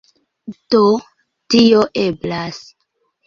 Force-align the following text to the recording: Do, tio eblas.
Do, 0.75 0.79
tio 1.55 1.83
eblas. 2.05 2.63